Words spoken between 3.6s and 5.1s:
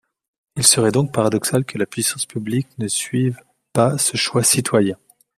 pas ce choix citoyen.